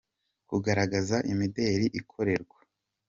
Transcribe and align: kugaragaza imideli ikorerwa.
kugaragaza 0.49 1.17
imideli 1.31 1.85
ikorerwa. 1.99 2.57